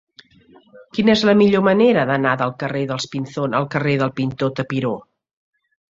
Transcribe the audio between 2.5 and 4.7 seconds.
carrer dels Pinzón al carrer del Pintor